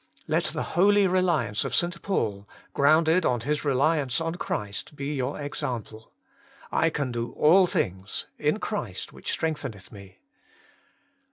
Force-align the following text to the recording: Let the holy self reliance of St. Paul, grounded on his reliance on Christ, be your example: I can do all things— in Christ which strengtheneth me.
Let 0.27 0.45
the 0.45 0.63
holy 0.73 1.03
self 1.03 1.13
reliance 1.13 1.63
of 1.63 1.75
St. 1.75 2.01
Paul, 2.01 2.49
grounded 2.73 3.23
on 3.23 3.41
his 3.41 3.63
reliance 3.63 4.19
on 4.19 4.33
Christ, 4.33 4.95
be 4.95 5.13
your 5.15 5.39
example: 5.39 6.11
I 6.71 6.89
can 6.89 7.11
do 7.11 7.33
all 7.33 7.67
things— 7.67 8.25
in 8.49 8.57
Christ 8.59 9.13
which 9.13 9.31
strengtheneth 9.31 9.91
me. 9.91 10.17